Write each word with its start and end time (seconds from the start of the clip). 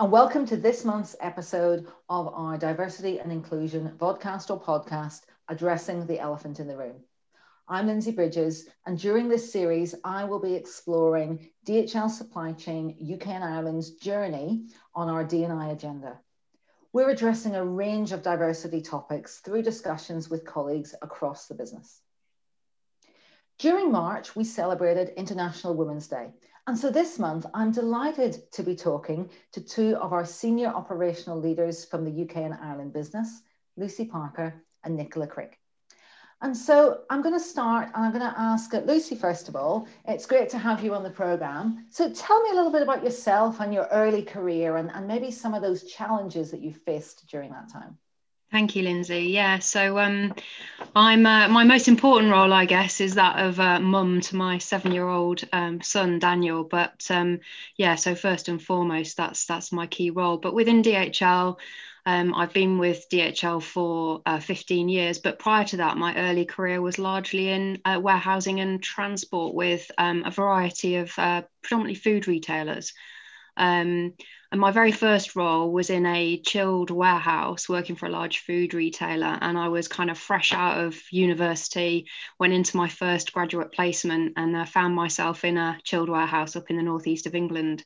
And 0.00 0.12
welcome 0.12 0.46
to 0.46 0.56
this 0.56 0.84
month's 0.84 1.16
episode 1.18 1.88
of 2.08 2.28
our 2.28 2.56
Diversity 2.56 3.18
and 3.18 3.32
Inclusion 3.32 3.92
vodcast 3.98 4.48
or 4.48 4.60
podcast, 4.60 5.22
Addressing 5.48 6.06
the 6.06 6.20
Elephant 6.20 6.60
in 6.60 6.68
the 6.68 6.76
Room. 6.76 7.02
I'm 7.66 7.88
Lindsay 7.88 8.12
Bridges, 8.12 8.68
and 8.86 8.96
during 8.96 9.28
this 9.28 9.52
series, 9.52 9.96
I 10.04 10.22
will 10.22 10.38
be 10.38 10.54
exploring 10.54 11.50
DHL 11.66 12.08
Supply 12.08 12.52
Chain 12.52 12.96
UK 13.12 13.26
and 13.26 13.42
Ireland's 13.42 13.90
journey 13.90 14.66
on 14.94 15.08
our 15.08 15.24
D&I 15.24 15.70
agenda. 15.70 16.20
We're 16.92 17.10
addressing 17.10 17.56
a 17.56 17.64
range 17.66 18.12
of 18.12 18.22
diversity 18.22 18.80
topics 18.80 19.40
through 19.40 19.62
discussions 19.62 20.30
with 20.30 20.46
colleagues 20.46 20.94
across 21.02 21.48
the 21.48 21.56
business. 21.56 22.00
During 23.58 23.90
March, 23.90 24.36
we 24.36 24.44
celebrated 24.44 25.08
International 25.16 25.74
Women's 25.74 26.06
Day, 26.06 26.30
and 26.68 26.78
so 26.78 26.90
this 26.90 27.18
month, 27.18 27.46
I'm 27.54 27.72
delighted 27.72 28.52
to 28.52 28.62
be 28.62 28.76
talking 28.76 29.30
to 29.52 29.60
two 29.62 29.96
of 29.96 30.12
our 30.12 30.26
senior 30.26 30.68
operational 30.68 31.40
leaders 31.40 31.82
from 31.82 32.04
the 32.04 32.22
UK 32.22 32.36
and 32.36 32.52
Ireland 32.52 32.92
business, 32.92 33.40
Lucy 33.78 34.04
Parker 34.04 34.52
and 34.84 34.94
Nicola 34.94 35.26
Crick. 35.26 35.58
And 36.42 36.54
so 36.54 37.04
I'm 37.08 37.22
going 37.22 37.34
to 37.34 37.40
start 37.40 37.90
and 37.94 38.04
I'm 38.04 38.12
going 38.12 38.30
to 38.30 38.38
ask 38.38 38.74
uh, 38.74 38.80
Lucy, 38.80 39.16
first 39.16 39.48
of 39.48 39.56
all. 39.56 39.88
It's 40.06 40.26
great 40.26 40.50
to 40.50 40.58
have 40.58 40.84
you 40.84 40.94
on 40.94 41.02
the 41.02 41.08
programme. 41.08 41.86
So 41.88 42.12
tell 42.12 42.42
me 42.42 42.50
a 42.50 42.54
little 42.54 42.70
bit 42.70 42.82
about 42.82 43.02
yourself 43.02 43.60
and 43.60 43.72
your 43.72 43.88
early 43.90 44.22
career 44.22 44.76
and, 44.76 44.90
and 44.90 45.08
maybe 45.08 45.30
some 45.30 45.54
of 45.54 45.62
those 45.62 45.84
challenges 45.84 46.50
that 46.50 46.60
you 46.60 46.74
faced 46.74 47.26
during 47.30 47.50
that 47.52 47.72
time. 47.72 47.96
Thank 48.50 48.76
you, 48.76 48.82
Lindsay. 48.82 49.24
Yeah, 49.24 49.58
so 49.58 49.98
um, 49.98 50.34
I'm 50.96 51.26
uh, 51.26 51.48
my 51.48 51.64
most 51.64 51.86
important 51.86 52.32
role, 52.32 52.50
I 52.50 52.64
guess, 52.64 52.98
is 52.98 53.14
that 53.16 53.38
of 53.38 53.60
uh, 53.60 53.78
mum 53.78 54.22
to 54.22 54.36
my 54.36 54.56
seven-year-old 54.56 55.42
um, 55.52 55.82
son 55.82 56.18
Daniel. 56.18 56.64
But 56.64 57.06
um, 57.10 57.40
yeah, 57.76 57.94
so 57.96 58.14
first 58.14 58.48
and 58.48 58.62
foremost, 58.62 59.18
that's 59.18 59.44
that's 59.44 59.70
my 59.70 59.86
key 59.86 60.08
role. 60.10 60.38
But 60.38 60.54
within 60.54 60.82
DHL, 60.82 61.58
um, 62.06 62.34
I've 62.34 62.54
been 62.54 62.78
with 62.78 63.06
DHL 63.10 63.62
for 63.62 64.22
uh, 64.24 64.40
15 64.40 64.88
years, 64.88 65.18
but 65.18 65.38
prior 65.38 65.64
to 65.64 65.76
that, 65.76 65.98
my 65.98 66.16
early 66.16 66.46
career 66.46 66.80
was 66.80 66.98
largely 66.98 67.50
in 67.50 67.82
uh, 67.84 68.00
warehousing 68.02 68.60
and 68.60 68.82
transport 68.82 69.54
with 69.54 69.90
um, 69.98 70.24
a 70.24 70.30
variety 70.30 70.96
of 70.96 71.12
uh, 71.18 71.42
predominantly 71.60 71.96
food 71.96 72.26
retailers. 72.26 72.94
Um, 73.58 74.14
and 74.50 74.60
my 74.60 74.70
very 74.70 74.92
first 74.92 75.36
role 75.36 75.70
was 75.70 75.90
in 75.90 76.06
a 76.06 76.40
chilled 76.40 76.90
warehouse 76.90 77.68
working 77.68 77.96
for 77.96 78.06
a 78.06 78.10
large 78.10 78.38
food 78.38 78.72
retailer. 78.72 79.36
And 79.42 79.58
I 79.58 79.68
was 79.68 79.88
kind 79.88 80.10
of 80.10 80.16
fresh 80.16 80.54
out 80.54 80.78
of 80.78 80.98
university, 81.10 82.06
went 82.38 82.54
into 82.54 82.78
my 82.78 82.88
first 82.88 83.32
graduate 83.34 83.72
placement, 83.72 84.32
and 84.36 84.56
uh, 84.56 84.64
found 84.64 84.94
myself 84.94 85.44
in 85.44 85.58
a 85.58 85.78
chilled 85.84 86.08
warehouse 86.08 86.56
up 86.56 86.70
in 86.70 86.76
the 86.76 86.82
northeast 86.82 87.26
of 87.26 87.34
England. 87.34 87.84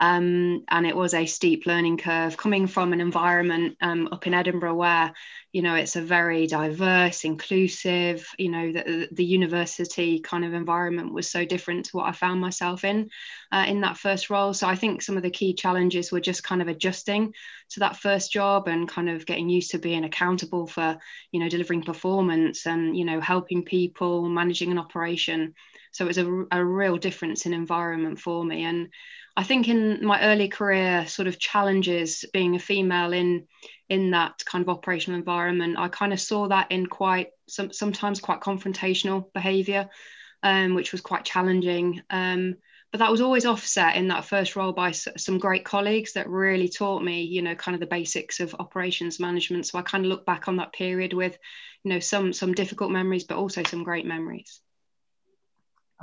Um, 0.00 0.64
and 0.68 0.86
it 0.86 0.96
was 0.96 1.14
a 1.14 1.24
steep 1.26 1.66
learning 1.66 1.98
curve 1.98 2.36
coming 2.36 2.66
from 2.66 2.92
an 2.92 3.00
environment 3.00 3.76
um, 3.80 4.08
up 4.10 4.26
in 4.26 4.34
Edinburgh 4.34 4.74
where 4.74 5.12
you 5.52 5.62
know 5.62 5.76
it's 5.76 5.94
a 5.94 6.02
very 6.02 6.48
diverse 6.48 7.24
inclusive 7.24 8.26
you 8.36 8.50
know 8.50 8.72
the, 8.72 9.08
the 9.12 9.24
university 9.24 10.18
kind 10.18 10.44
of 10.44 10.52
environment 10.52 11.14
was 11.14 11.30
so 11.30 11.44
different 11.44 11.84
to 11.86 11.96
what 11.96 12.08
I 12.08 12.12
found 12.12 12.40
myself 12.40 12.82
in 12.82 13.08
uh, 13.52 13.64
in 13.68 13.82
that 13.82 13.96
first 13.96 14.30
role. 14.30 14.52
So 14.52 14.66
I 14.66 14.74
think 14.74 15.00
some 15.00 15.16
of 15.16 15.22
the 15.22 15.30
key 15.30 15.54
challenges 15.54 16.10
were 16.10 16.20
just 16.20 16.42
kind 16.42 16.60
of 16.60 16.66
adjusting 16.66 17.32
to 17.70 17.80
that 17.80 17.96
first 17.96 18.32
job 18.32 18.66
and 18.66 18.88
kind 18.88 19.08
of 19.08 19.26
getting 19.26 19.48
used 19.48 19.70
to 19.70 19.78
being 19.78 20.04
accountable 20.04 20.66
for 20.66 20.98
you 21.30 21.38
know 21.38 21.48
delivering 21.48 21.82
performance 21.82 22.66
and 22.66 22.96
you 22.96 23.04
know 23.04 23.20
helping 23.20 23.64
people 23.64 24.28
managing 24.28 24.72
an 24.72 24.78
operation. 24.78 25.54
So 25.92 26.04
it 26.04 26.08
was 26.08 26.18
a, 26.18 26.44
a 26.50 26.64
real 26.64 26.96
difference 26.96 27.46
in 27.46 27.54
environment 27.54 28.18
for 28.18 28.44
me. 28.44 28.64
And 28.64 28.88
I 29.36 29.42
think 29.42 29.68
in 29.68 30.04
my 30.04 30.22
early 30.22 30.48
career, 30.48 31.06
sort 31.06 31.26
of 31.26 31.38
challenges 31.38 32.24
being 32.32 32.54
a 32.54 32.60
female 32.60 33.12
in 33.12 33.46
in 33.88 34.12
that 34.12 34.42
kind 34.46 34.62
of 34.62 34.68
operational 34.68 35.18
environment, 35.18 35.76
I 35.78 35.88
kind 35.88 36.12
of 36.12 36.20
saw 36.20 36.48
that 36.48 36.70
in 36.70 36.86
quite 36.86 37.28
some 37.48 37.72
sometimes 37.72 38.20
quite 38.20 38.40
confrontational 38.40 39.32
behaviour, 39.32 39.88
um, 40.42 40.74
which 40.74 40.92
was 40.92 41.00
quite 41.00 41.24
challenging. 41.24 42.02
Um, 42.10 42.56
but 42.92 42.98
that 42.98 43.10
was 43.10 43.20
always 43.20 43.44
offset 43.44 43.96
in 43.96 44.06
that 44.08 44.24
first 44.24 44.54
role 44.54 44.72
by 44.72 44.92
some 44.92 45.38
great 45.38 45.64
colleagues 45.64 46.12
that 46.12 46.28
really 46.28 46.68
taught 46.68 47.02
me, 47.02 47.22
you 47.22 47.42
know, 47.42 47.56
kind 47.56 47.74
of 47.74 47.80
the 47.80 47.86
basics 47.86 48.38
of 48.38 48.54
operations 48.60 49.18
management. 49.18 49.66
So 49.66 49.80
I 49.80 49.82
kind 49.82 50.04
of 50.04 50.10
look 50.10 50.24
back 50.24 50.46
on 50.46 50.56
that 50.58 50.72
period 50.72 51.12
with, 51.12 51.36
you 51.82 51.90
know, 51.90 51.98
some 51.98 52.32
some 52.32 52.54
difficult 52.54 52.92
memories, 52.92 53.24
but 53.24 53.36
also 53.36 53.64
some 53.64 53.82
great 53.82 54.06
memories. 54.06 54.60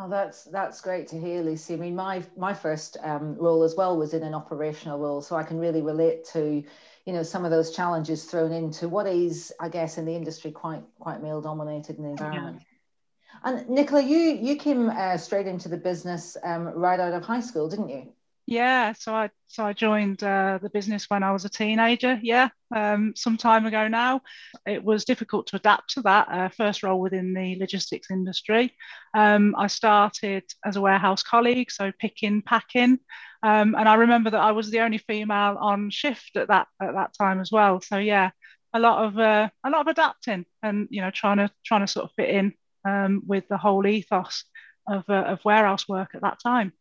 Oh, 0.03 0.09
that's 0.09 0.45
that's 0.45 0.81
great 0.81 1.07
to 1.09 1.19
hear, 1.19 1.43
Lucy. 1.43 1.75
I 1.75 1.77
mean, 1.77 1.95
my 1.95 2.23
my 2.35 2.55
first 2.55 2.97
um, 3.03 3.35
role 3.35 3.61
as 3.61 3.75
well 3.75 3.95
was 3.95 4.15
in 4.15 4.23
an 4.23 4.33
operational 4.33 4.97
role, 4.97 5.21
so 5.21 5.35
I 5.35 5.43
can 5.43 5.59
really 5.59 5.83
relate 5.83 6.25
to, 6.33 6.63
you 7.05 7.13
know, 7.13 7.21
some 7.21 7.45
of 7.45 7.51
those 7.51 7.69
challenges 7.75 8.23
thrown 8.25 8.51
into 8.51 8.89
what 8.89 9.05
is, 9.05 9.53
I 9.59 9.69
guess, 9.69 9.99
in 9.99 10.05
the 10.05 10.15
industry 10.15 10.51
quite 10.51 10.81
quite 10.99 11.21
male 11.21 11.39
dominated 11.39 11.97
in 11.97 12.03
the 12.03 12.09
environment. 12.09 12.63
Yeah. 12.63 13.51
And 13.51 13.69
Nicola, 13.69 14.01
you 14.01 14.17
you 14.17 14.55
came 14.55 14.89
uh, 14.89 15.17
straight 15.17 15.45
into 15.45 15.69
the 15.69 15.77
business 15.77 16.35
um, 16.43 16.69
right 16.69 16.99
out 16.99 17.13
of 17.13 17.23
high 17.23 17.41
school, 17.41 17.69
didn't 17.69 17.89
you? 17.89 18.11
Yeah, 18.51 18.91
so 18.91 19.15
I 19.15 19.29
so 19.47 19.65
I 19.65 19.71
joined 19.71 20.21
uh, 20.25 20.59
the 20.61 20.69
business 20.69 21.05
when 21.09 21.23
I 21.23 21.31
was 21.31 21.45
a 21.45 21.49
teenager. 21.49 22.19
Yeah, 22.21 22.49
um, 22.75 23.13
some 23.15 23.37
time 23.37 23.65
ago 23.65 23.87
now. 23.87 24.19
It 24.67 24.83
was 24.83 25.05
difficult 25.05 25.47
to 25.47 25.55
adapt 25.55 25.91
to 25.91 26.01
that 26.01 26.27
uh, 26.29 26.49
first 26.49 26.83
role 26.83 26.99
within 26.99 27.33
the 27.33 27.55
logistics 27.61 28.11
industry. 28.11 28.73
Um, 29.13 29.55
I 29.57 29.67
started 29.67 30.43
as 30.65 30.75
a 30.75 30.81
warehouse 30.81 31.23
colleague, 31.23 31.71
so 31.71 31.93
picking, 31.97 32.41
packing, 32.41 32.99
um, 33.41 33.73
and 33.73 33.87
I 33.87 33.93
remember 33.95 34.29
that 34.31 34.41
I 34.41 34.51
was 34.51 34.69
the 34.69 34.81
only 34.81 34.97
female 34.97 35.55
on 35.57 35.89
shift 35.89 36.35
at 36.35 36.49
that 36.49 36.67
at 36.81 36.93
that 36.93 37.13
time 37.17 37.39
as 37.39 37.53
well. 37.53 37.79
So 37.79 37.99
yeah, 37.99 38.31
a 38.73 38.79
lot 38.81 39.05
of 39.05 39.17
uh, 39.17 39.49
a 39.63 39.69
lot 39.69 39.87
of 39.87 39.87
adapting 39.87 40.45
and 40.61 40.89
you 40.91 41.01
know 41.01 41.11
trying 41.11 41.37
to 41.37 41.49
trying 41.65 41.81
to 41.81 41.87
sort 41.87 42.03
of 42.03 42.11
fit 42.17 42.29
in 42.29 42.53
um, 42.85 43.21
with 43.25 43.47
the 43.47 43.57
whole 43.57 43.87
ethos 43.87 44.43
of 44.89 45.05
uh, 45.09 45.23
of 45.31 45.39
warehouse 45.45 45.87
work 45.87 46.15
at 46.15 46.21
that 46.23 46.39
time. 46.43 46.73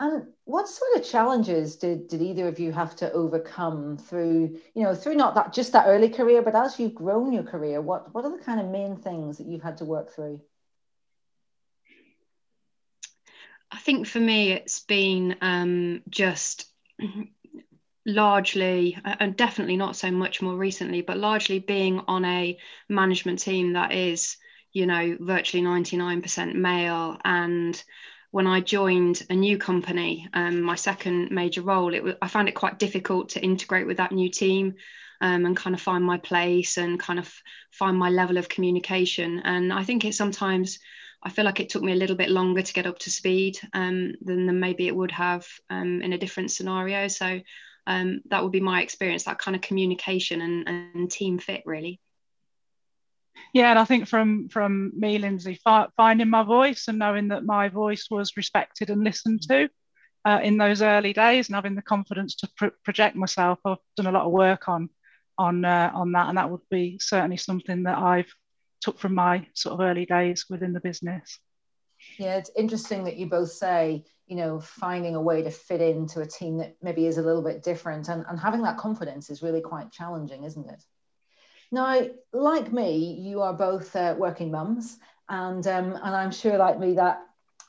And 0.00 0.26
what 0.44 0.68
sort 0.68 0.96
of 0.96 1.04
challenges 1.04 1.76
did, 1.76 2.08
did 2.08 2.22
either 2.22 2.48
of 2.48 2.58
you 2.58 2.72
have 2.72 2.96
to 2.96 3.12
overcome 3.12 3.98
through, 3.98 4.58
you 4.74 4.82
know, 4.82 4.94
through 4.94 5.14
not 5.14 5.34
that 5.34 5.52
just 5.52 5.72
that 5.72 5.86
early 5.86 6.08
career, 6.08 6.42
but 6.42 6.54
as 6.54 6.78
you've 6.78 6.94
grown 6.94 7.32
your 7.32 7.42
career, 7.42 7.80
what, 7.80 8.14
what 8.14 8.24
are 8.24 8.36
the 8.36 8.42
kind 8.42 8.60
of 8.60 8.66
main 8.68 8.96
things 8.96 9.38
that 9.38 9.46
you've 9.46 9.62
had 9.62 9.76
to 9.78 9.84
work 9.84 10.14
through? 10.14 10.40
I 13.70 13.78
think 13.78 14.06
for 14.06 14.20
me, 14.20 14.52
it's 14.52 14.80
been 14.80 15.36
um, 15.40 16.02
just 16.08 16.66
largely, 18.06 18.96
and 19.04 19.36
definitely 19.36 19.76
not 19.76 19.96
so 19.96 20.10
much 20.10 20.40
more 20.40 20.54
recently, 20.54 21.02
but 21.02 21.16
largely 21.16 21.58
being 21.58 22.00
on 22.06 22.24
a 22.24 22.58
management 22.88 23.40
team 23.40 23.72
that 23.72 23.92
is, 23.92 24.36
you 24.72 24.86
know, 24.86 25.16
virtually 25.20 25.62
99% 25.62 26.54
male 26.54 27.18
and 27.24 27.82
when 28.34 28.48
I 28.48 28.58
joined 28.58 29.22
a 29.30 29.34
new 29.34 29.58
company, 29.58 30.28
um, 30.34 30.60
my 30.60 30.74
second 30.74 31.30
major 31.30 31.62
role, 31.62 31.94
it 31.94 32.18
I 32.20 32.26
found 32.26 32.48
it 32.48 32.56
quite 32.56 32.80
difficult 32.80 33.28
to 33.28 33.40
integrate 33.40 33.86
with 33.86 33.98
that 33.98 34.10
new 34.10 34.28
team 34.28 34.74
um, 35.20 35.46
and 35.46 35.56
kind 35.56 35.72
of 35.72 35.80
find 35.80 36.02
my 36.02 36.18
place 36.18 36.76
and 36.76 36.98
kind 36.98 37.20
of 37.20 37.32
find 37.70 37.96
my 37.96 38.10
level 38.10 38.36
of 38.36 38.48
communication. 38.48 39.38
And 39.44 39.72
I 39.72 39.84
think 39.84 40.04
it 40.04 40.16
sometimes, 40.16 40.80
I 41.22 41.30
feel 41.30 41.44
like 41.44 41.60
it 41.60 41.68
took 41.68 41.84
me 41.84 41.92
a 41.92 42.00
little 42.02 42.16
bit 42.16 42.28
longer 42.28 42.62
to 42.62 42.72
get 42.72 42.88
up 42.88 42.98
to 42.98 43.10
speed 43.10 43.56
um, 43.72 44.14
than, 44.20 44.46
than 44.46 44.58
maybe 44.58 44.88
it 44.88 44.96
would 44.96 45.12
have 45.12 45.46
um, 45.70 46.02
in 46.02 46.12
a 46.12 46.18
different 46.18 46.50
scenario. 46.50 47.06
So 47.06 47.40
um, 47.86 48.20
that 48.30 48.42
would 48.42 48.50
be 48.50 48.58
my 48.58 48.82
experience, 48.82 49.22
that 49.24 49.38
kind 49.38 49.54
of 49.54 49.62
communication 49.62 50.40
and, 50.40 50.68
and 50.68 51.08
team 51.08 51.38
fit, 51.38 51.62
really 51.66 52.00
yeah 53.52 53.70
and 53.70 53.78
i 53.78 53.84
think 53.84 54.06
from 54.08 54.48
from 54.48 54.92
me 54.96 55.18
lindsay 55.18 55.58
finding 55.96 56.30
my 56.30 56.42
voice 56.42 56.88
and 56.88 56.98
knowing 56.98 57.28
that 57.28 57.44
my 57.44 57.68
voice 57.68 58.06
was 58.10 58.36
respected 58.36 58.90
and 58.90 59.04
listened 59.04 59.42
to 59.42 59.68
uh, 60.26 60.40
in 60.42 60.56
those 60.56 60.80
early 60.80 61.12
days 61.12 61.48
and 61.48 61.54
having 61.54 61.74
the 61.74 61.82
confidence 61.82 62.34
to 62.34 62.48
pr- 62.56 62.66
project 62.84 63.16
myself 63.16 63.58
i've 63.64 63.76
done 63.96 64.06
a 64.06 64.12
lot 64.12 64.24
of 64.26 64.32
work 64.32 64.68
on 64.68 64.88
on 65.36 65.64
uh, 65.64 65.90
on 65.94 66.12
that 66.12 66.28
and 66.28 66.38
that 66.38 66.50
would 66.50 66.60
be 66.70 66.98
certainly 67.00 67.36
something 67.36 67.82
that 67.82 67.98
i've 67.98 68.32
took 68.84 68.98
from 68.98 69.14
my 69.14 69.46
sort 69.54 69.72
of 69.72 69.80
early 69.80 70.04
days 70.04 70.44
within 70.50 70.74
the 70.74 70.80
business. 70.80 71.38
Yeah 72.18 72.36
it's 72.36 72.50
interesting 72.54 73.04
that 73.04 73.16
you 73.16 73.26
both 73.26 73.50
say 73.50 74.04
you 74.26 74.36
know 74.36 74.60
finding 74.60 75.16
a 75.16 75.22
way 75.22 75.42
to 75.42 75.50
fit 75.50 75.80
into 75.80 76.20
a 76.20 76.26
team 76.26 76.58
that 76.58 76.76
maybe 76.82 77.06
is 77.06 77.16
a 77.16 77.22
little 77.22 77.42
bit 77.42 77.62
different 77.62 78.08
and, 78.08 78.24
and 78.28 78.38
having 78.38 78.62
that 78.62 78.76
confidence 78.76 79.30
is 79.30 79.42
really 79.42 79.62
quite 79.62 79.90
challenging 79.90 80.44
isn't 80.44 80.68
it 80.68 80.82
now, 81.74 82.00
like 82.32 82.72
me, 82.72 83.14
you 83.20 83.42
are 83.42 83.52
both 83.52 83.94
uh, 83.94 84.14
working 84.16 84.50
mums, 84.50 84.98
and 85.28 85.66
um, 85.66 85.92
and 85.92 86.14
I'm 86.16 86.30
sure, 86.30 86.56
like 86.56 86.78
me, 86.78 86.94
that 86.94 87.22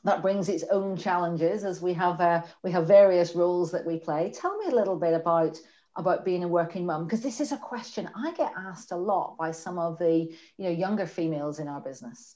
that 0.04 0.22
brings 0.22 0.48
its 0.48 0.64
own 0.72 0.96
challenges 0.96 1.64
as 1.64 1.82
we 1.82 1.94
have 1.94 2.22
uh, 2.22 2.44
we 2.64 2.72
have 2.72 2.88
various 2.88 3.36
roles 3.36 3.72
that 3.72 3.86
we 3.86 3.98
play. 3.98 4.32
Tell 4.32 4.58
me 4.58 4.68
a 4.68 4.76
little 4.76 4.98
bit 4.98 5.14
about 5.14 5.60
about 5.98 6.26
being 6.26 6.44
a 6.44 6.48
working 6.48 6.86
mum 6.86 7.06
because 7.06 7.22
this 7.22 7.42
is 7.42 7.52
a 7.52 7.58
question 7.58 8.10
I 8.16 8.32
get 8.34 8.54
asked 8.58 8.92
a 8.92 8.98
lot 8.98 9.38
by 9.38 9.52
some 9.52 9.80
of 9.80 9.98
the 9.98 10.32
you 10.58 10.64
know 10.66 10.70
younger 10.70 11.08
females 11.08 11.60
in 11.60 11.68
our 11.68 11.82
business. 11.82 12.36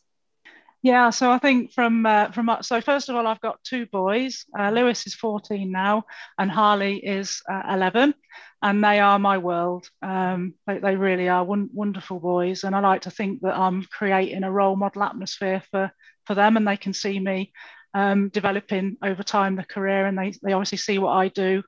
Yeah, 0.81 1.09
so 1.09 1.29
I 1.29 1.39
think 1.39 1.73
from 1.73 2.05
uh, 2.05 2.31
from 2.31 2.49
so 2.61 2.79
first 2.79 3.09
of 3.09 3.15
all, 3.15 3.27
I've 3.27 3.41
got 3.41 3.61
two 3.65 3.85
boys. 3.87 4.45
Uh, 4.57 4.69
Lewis 4.71 5.05
is 5.07 5.13
14 5.13 5.69
now, 5.69 6.03
and 6.37 6.49
Harley 6.49 6.97
is 6.97 7.41
uh, 7.51 7.63
11, 7.73 8.13
and 8.61 8.83
they 8.83 8.99
are 8.99 9.19
my 9.19 9.37
world. 9.39 9.89
Um, 10.01 10.53
they, 10.67 10.79
they 10.79 10.95
really 10.95 11.27
are 11.27 11.43
one, 11.43 11.69
wonderful 11.73 12.19
boys, 12.21 12.63
and 12.63 12.73
I 12.75 12.79
like 12.79 13.01
to 13.01 13.11
think 13.11 13.41
that 13.41 13.57
I'm 13.57 13.83
creating 13.91 14.43
a 14.43 14.51
role 14.51 14.77
model 14.77 15.03
atmosphere 15.03 15.61
for 15.69 15.91
for 16.25 16.33
them, 16.33 16.55
and 16.55 16.65
they 16.65 16.77
can 16.77 16.93
see 16.93 17.19
me 17.19 17.51
um, 17.93 18.29
developing 18.29 18.95
over 19.03 19.21
time 19.21 19.57
the 19.57 19.65
career, 19.65 20.05
and 20.05 20.17
they 20.17 20.33
they 20.41 20.53
obviously 20.53 20.77
see 20.77 20.97
what 20.97 21.11
I 21.11 21.27
do 21.27 21.61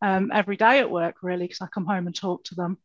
um, 0.00 0.30
every 0.32 0.56
day 0.56 0.78
at 0.78 0.90
work, 0.90 1.16
really, 1.22 1.44
because 1.44 1.60
I 1.60 1.66
come 1.66 1.84
home 1.84 2.06
and 2.06 2.16
talk 2.16 2.44
to 2.44 2.54
them. 2.54 2.78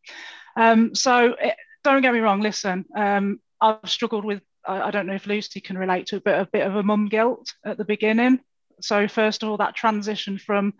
Um, 0.58 0.94
so 0.94 1.36
it, 1.40 1.56
don't 1.86 2.02
get 2.02 2.14
me 2.14 2.20
wrong. 2.20 2.42
Listen, 2.42 2.84
um, 2.98 3.40
I've 3.62 3.90
struggled 3.90 4.26
with 4.26 4.42
I, 4.70 4.92
don't 4.92 5.08
know 5.08 5.16
if 5.16 5.28
Lucy 5.28 5.60
can 5.62 5.78
relate 5.78 6.08
to 6.08 6.18
it, 6.18 6.24
but 6.24 6.40
a 6.40 6.46
bit 6.52 6.66
of 6.66 6.76
a 6.76 6.84
mum 6.84 7.08
guilt 7.08 7.54
at 7.66 7.78
the 7.78 7.86
beginning. 7.86 8.40
So 8.82 9.08
first 9.08 9.44
of 9.44 9.50
all, 9.50 9.58
that 9.58 9.76
transition 9.76 10.38
from, 10.38 10.74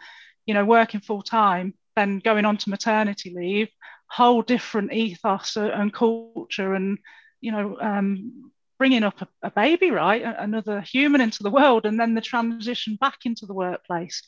you 0.46 0.54
know, 0.54 0.66
working 0.66 1.02
full 1.02 1.22
time, 1.22 1.74
then 1.96 2.20
going 2.20 2.46
on 2.46 2.58
to 2.58 2.70
maternity 2.70 3.34
leave, 3.36 3.70
whole 4.08 4.42
different 4.42 4.94
ethos 4.94 5.58
and 5.58 5.94
culture, 5.94 6.74
and 6.74 6.98
you 7.42 7.52
know, 7.52 7.78
um, 7.80 8.52
bringing 8.78 9.04
up 9.04 9.22
a, 9.22 9.28
a, 9.44 9.52
baby, 9.52 9.92
right, 9.92 10.24
another 10.24 10.82
human 10.82 11.22
into 11.22 11.44
the 11.44 11.50
world, 11.50 11.86
and 11.86 12.00
then 12.00 12.16
the 12.16 12.22
transition 12.22 12.98
back 13.00 13.20
into 13.26 13.46
the 13.46 13.54
workplace. 13.54 14.24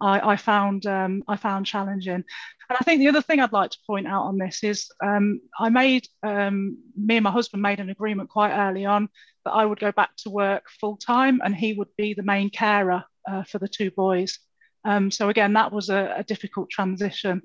I, 0.00 0.32
I 0.32 0.36
found 0.36 0.86
um, 0.86 1.22
I 1.28 1.36
found 1.36 1.66
challenging. 1.66 2.24
And 2.68 2.76
I 2.80 2.84
think 2.84 2.98
the 2.98 3.08
other 3.08 3.22
thing 3.22 3.40
I'd 3.40 3.52
like 3.52 3.70
to 3.70 3.78
point 3.86 4.06
out 4.06 4.24
on 4.24 4.38
this 4.38 4.62
is 4.64 4.90
um, 5.02 5.40
I 5.58 5.68
made 5.68 6.08
um, 6.22 6.78
me 6.96 7.16
and 7.16 7.24
my 7.24 7.30
husband 7.30 7.62
made 7.62 7.80
an 7.80 7.90
agreement 7.90 8.28
quite 8.28 8.56
early 8.56 8.84
on 8.84 9.08
that 9.44 9.52
I 9.52 9.64
would 9.64 9.78
go 9.78 9.92
back 9.92 10.16
to 10.18 10.30
work 10.30 10.64
full 10.80 10.96
time 10.96 11.40
and 11.44 11.54
he 11.54 11.74
would 11.74 11.88
be 11.96 12.14
the 12.14 12.24
main 12.24 12.50
carer 12.50 13.04
uh, 13.30 13.44
for 13.44 13.58
the 13.58 13.68
two 13.68 13.90
boys. 13.92 14.38
Um, 14.84 15.10
so 15.10 15.28
again, 15.28 15.52
that 15.54 15.72
was 15.72 15.88
a, 15.88 16.14
a 16.16 16.24
difficult 16.24 16.70
transition 16.70 17.42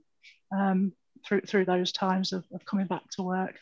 um, 0.56 0.94
through 1.26 1.42
through 1.42 1.66
those 1.66 1.92
times 1.92 2.34
of, 2.34 2.44
of 2.54 2.66
coming 2.66 2.88
back 2.88 3.04
to 3.12 3.24
work. 3.24 3.56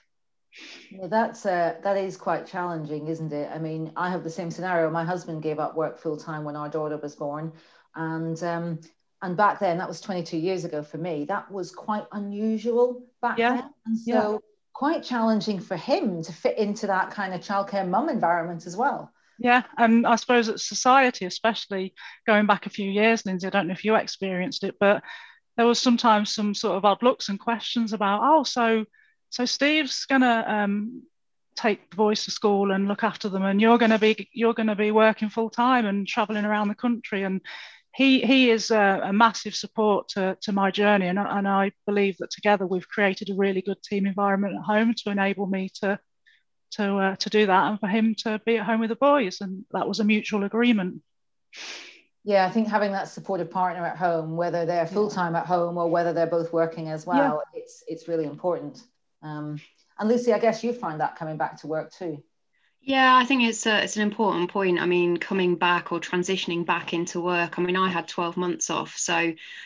Yeah, 0.90 1.08
that's 1.08 1.46
uh, 1.46 1.76
that 1.84 1.98
is 1.98 2.18
quite 2.18 2.48
challenging, 2.48 3.08
isn't 3.08 3.32
it? 3.32 3.50
I 3.54 3.60
mean, 3.60 3.92
I 3.96 4.10
have 4.10 4.24
the 4.24 4.30
same 4.30 4.50
scenario. 4.50 4.90
My 4.90 5.06
husband 5.06 5.44
gave 5.44 5.60
up 5.60 5.76
work 5.76 6.00
full 6.00 6.18
time 6.18 6.44
when 6.44 6.56
our 6.56 6.70
daughter 6.70 6.98
was 6.98 7.16
born, 7.16 7.54
and 8.00 8.42
um, 8.44 8.80
and 9.22 9.36
back 9.36 9.60
then 9.60 9.78
that 9.78 9.88
was 9.88 10.02
22 10.02 10.38
years 10.38 10.64
ago 10.64 10.82
for 10.82 10.98
me 10.98 11.26
that 11.26 11.52
was 11.52 11.72
quite 11.72 12.06
unusual 12.14 13.04
back 13.22 13.38
yeah. 13.38 13.56
then 13.56 13.70
and 13.86 14.00
so 14.00 14.32
yeah. 14.32 14.38
quite 14.74 15.04
challenging 15.04 15.60
for 15.60 15.76
him 15.76 16.24
to 16.24 16.34
fit 16.34 16.58
into 16.58 16.88
that 16.88 17.12
kind 17.12 17.34
of 17.34 17.42
childcare 17.42 17.88
mum 17.88 18.10
environment 18.10 18.66
as 18.66 18.76
well 18.76 19.12
yeah 19.38 19.64
and 19.78 20.08
i 20.08 20.16
suppose 20.16 20.48
that 20.48 20.60
society 20.60 21.26
especially 21.26 21.94
going 22.26 22.46
back 22.46 22.66
a 22.66 22.70
few 22.70 22.90
years 22.90 23.26
lindsay 23.26 23.48
i 23.48 23.50
don't 23.50 23.68
know 23.68 23.74
if 23.74 23.86
you 23.86 23.96
experienced 23.96 24.64
it 24.64 24.76
but 24.80 25.04
there 25.58 25.68
was 25.68 25.80
sometimes 25.80 26.34
some 26.34 26.54
sort 26.54 26.78
of 26.78 26.86
odd 26.86 27.04
looks 27.04 27.28
and 27.28 27.40
questions 27.40 27.92
about 27.92 28.22
oh 28.24 28.44
so 28.44 28.86
so 29.30 29.46
steve's 29.46 30.06
gonna 30.06 30.46
um, 30.48 31.04
take 31.56 31.90
the 31.90 31.98
boys 31.98 32.24
to 32.24 32.32
school 32.32 32.72
and 32.72 32.88
look 32.88 33.04
after 33.04 33.28
them 33.28 33.44
and 33.44 33.60
you're 33.60 33.78
going 33.78 33.92
to 33.92 34.00
be 34.00 34.30
you're 34.32 34.54
going 34.54 34.68
to 34.68 34.76
be 34.76 34.92
working 34.92 35.28
full 35.28 35.50
time 35.50 35.86
and 35.86 36.08
traveling 36.08 36.46
around 36.46 36.70
the 36.70 36.76
country 36.76 37.24
and 37.24 37.42
he 37.96 38.22
he 38.22 38.50
is 38.50 38.72
a, 38.72 39.02
a, 39.06 39.14
massive 39.14 39.56
support 39.56 40.10
to, 40.10 40.38
to 40.42 40.52
my 40.52 40.72
journey. 40.72 41.08
And, 41.08 41.20
and 41.20 41.48
I 41.48 41.72
believe 41.86 42.18
that 42.18 42.30
together 42.30 42.68
we've 42.68 42.88
created 42.88 43.30
a 43.30 43.36
really 43.36 43.62
good 43.62 43.82
team 43.84 44.06
environment 44.06 44.56
at 44.56 44.64
home 44.64 44.94
to 45.04 45.10
enable 45.10 45.48
me 45.48 45.70
to 45.82 46.00
to 46.72 46.98
uh, 46.98 47.16
to 47.16 47.30
do 47.30 47.48
that 47.48 47.70
and 47.70 47.80
for 47.80 47.88
him 47.88 48.16
to 48.20 48.40
be 48.46 48.58
at 48.58 48.66
home 48.66 48.80
with 48.80 48.90
the 48.90 48.96
boys. 48.96 49.42
And 49.42 49.66
that 49.72 49.88
was 49.88 50.00
a 50.00 50.04
mutual 50.04 50.44
agreement. 50.44 51.02
Yeah 52.24 52.46
i 52.46 52.50
think 52.50 52.68
having 52.68 52.92
that 52.92 53.08
supportive 53.08 53.50
partner 53.50 53.86
at 53.86 53.98
home 53.98 54.36
whether 54.36 54.66
they're 54.66 54.86
full-time 54.86 55.36
at 55.36 55.46
home 55.46 55.78
or 55.78 55.90
whether 55.90 56.14
they're 56.14 56.28
both 56.28 56.54
working 56.54 56.90
as 56.90 57.06
well 57.06 57.42
yeah. 57.54 57.62
it's 57.62 57.84
it's 57.88 58.08
really 58.08 58.26
important. 58.26 58.84
Um, 59.24 59.60
and 59.98 60.08
lucy 60.08 60.32
i 60.32 60.40
guess 60.40 60.64
you 60.64 60.74
find 60.74 61.00
that 61.02 61.16
coming 61.16 61.38
back 61.38 61.60
to 61.62 61.68
work 61.68 61.92
too 61.92 62.24
yeah, 62.82 63.16
I 63.16 63.26
think 63.26 63.44
it's 63.44 63.66
a, 63.68 63.84
it's 63.84 63.98
an 63.98 64.02
important 64.04 64.50
point. 64.50 64.80
I 64.80 64.86
mean, 64.86 65.18
coming 65.18 65.56
back 65.58 65.92
or 65.92 66.00
transitioning 66.00 66.66
back 66.66 66.94
into 66.94 67.22
work. 67.22 67.60
I 67.60 67.62
mean, 67.62 67.76
I 67.76 67.90
had 67.90 68.08
12 68.08 68.38
months 68.38 68.70
off, 68.70 68.98
so 68.98 69.18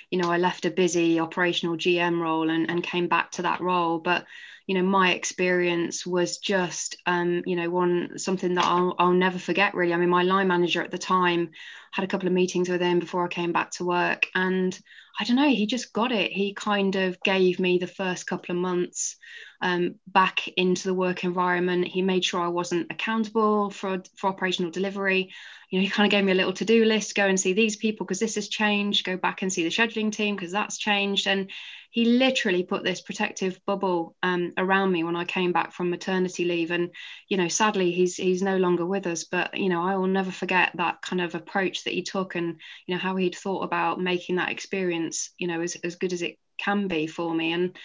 you 0.09 0.17
know, 0.21 0.29
I 0.31 0.37
left 0.37 0.65
a 0.65 0.71
busy 0.71 1.19
operational 1.19 1.77
GM 1.77 2.19
role 2.19 2.49
and, 2.49 2.69
and 2.69 2.83
came 2.83 3.07
back 3.07 3.31
to 3.33 3.43
that 3.43 3.61
role. 3.61 3.99
But 3.99 4.25
you 4.67 4.75
know, 4.75 4.83
my 4.83 5.13
experience 5.13 6.05
was 6.05 6.37
just 6.39 6.97
um, 7.05 7.43
you 7.45 7.55
know, 7.55 7.69
one 7.69 8.17
something 8.17 8.55
that 8.55 8.65
I'll, 8.65 8.95
I'll 8.99 9.13
never 9.13 9.39
forget. 9.39 9.75
Really, 9.75 9.93
I 9.93 9.97
mean, 9.97 10.09
my 10.09 10.23
line 10.23 10.47
manager 10.47 10.81
at 10.81 10.91
the 10.91 10.97
time 10.97 11.51
had 11.91 12.03
a 12.03 12.07
couple 12.07 12.27
of 12.27 12.33
meetings 12.33 12.67
with 12.67 12.81
him 12.81 12.99
before 12.99 13.23
I 13.23 13.29
came 13.29 13.53
back 13.53 13.71
to 13.73 13.85
work, 13.85 14.27
and 14.35 14.77
I 15.19 15.23
don't 15.23 15.35
know, 15.37 15.47
he 15.49 15.67
just 15.67 15.93
got 15.93 16.11
it. 16.11 16.31
He 16.31 16.53
kind 16.55 16.95
of 16.95 17.21
gave 17.21 17.59
me 17.59 17.77
the 17.77 17.87
first 17.87 18.25
couple 18.27 18.55
of 18.55 18.61
months 18.61 19.15
um, 19.63 19.95
back 20.05 20.47
into 20.49 20.89
the 20.89 20.93
work 20.93 21.23
environment. 21.23 21.87
He 21.87 22.01
made 22.01 22.25
sure 22.25 22.41
I 22.41 22.49
wasn't 22.49 22.91
accountable 22.91 23.69
for, 23.69 24.03
for 24.17 24.27
operational 24.27 24.71
delivery. 24.71 25.31
You 25.69 25.79
know, 25.79 25.83
he 25.85 25.89
kind 25.89 26.05
of 26.05 26.11
gave 26.11 26.25
me 26.25 26.33
a 26.33 26.35
little 26.35 26.53
to-do 26.53 26.83
list, 26.83 27.15
go 27.15 27.25
and 27.25 27.39
see 27.39 27.53
these 27.53 27.77
people 27.77 28.05
because 28.05 28.19
this 28.19 28.35
has 28.35 28.49
changed, 28.49 29.05
go 29.05 29.15
back 29.15 29.41
and 29.41 29.51
see 29.51 29.63
the 29.63 29.69
scheduling 29.69 30.11
team 30.11 30.35
because 30.35 30.51
that's 30.51 30.77
changed. 30.77 31.27
And 31.27 31.49
he 31.89 32.05
literally 32.05 32.63
put 32.63 32.83
this 32.83 33.01
protective 33.01 33.59
bubble 33.65 34.15
um, 34.21 34.51
around 34.57 34.91
me 34.91 35.05
when 35.05 35.15
I 35.15 35.23
came 35.23 35.53
back 35.53 35.71
from 35.71 35.89
maternity 35.89 36.43
leave. 36.43 36.71
And, 36.71 36.89
you 37.29 37.37
know, 37.37 37.47
sadly 37.47 37.91
he's 37.91 38.17
he's 38.17 38.43
no 38.43 38.57
longer 38.57 38.85
with 38.85 39.07
us, 39.07 39.23
but 39.23 39.57
you 39.57 39.69
know, 39.69 39.81
I 39.81 39.95
will 39.95 40.07
never 40.07 40.31
forget 40.31 40.71
that 40.75 41.01
kind 41.01 41.21
of 41.21 41.35
approach 41.35 41.85
that 41.85 41.93
he 41.93 42.03
took 42.03 42.35
and, 42.35 42.59
you 42.85 42.95
know, 42.95 42.99
how 42.99 43.15
he'd 43.15 43.35
thought 43.35 43.63
about 43.63 44.01
making 44.01 44.35
that 44.35 44.51
experience, 44.51 45.31
you 45.37 45.47
know, 45.47 45.61
as, 45.61 45.75
as 45.83 45.95
good 45.95 46.11
as 46.11 46.21
it 46.21 46.37
can 46.57 46.87
be 46.87 47.07
for 47.07 47.33
me. 47.33 47.53
And 47.53 47.77